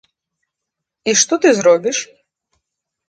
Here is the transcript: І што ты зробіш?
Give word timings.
І 1.13 1.15
што 1.25 1.33
ты 1.43 1.47
зробіш? 1.59 1.97